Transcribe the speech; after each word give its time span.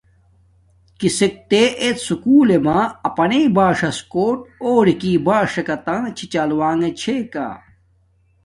کسک 0.99 1.33
تے 1.49 1.61
ایت 1.81 1.97
سوکولݵ 2.07 2.57
ما 2.65 2.77
اپنݵ 3.07 3.41
باݽݽ 3.55 3.97
کوٹ 4.11 4.37
اور 4.63 4.85
راکا 4.87 5.11
باݽنݣ 5.25 6.03
چھی 6.17 6.25
چال 6.33 6.49
ونݣ 6.59 6.81
چھے 6.99 7.15
کا 7.33 7.47